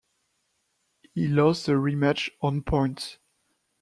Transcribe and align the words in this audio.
He 1.13 1.27
lost 1.27 1.67
the 1.67 1.73
rematch 1.73 2.31
on 2.41 2.63
points. 2.63 3.19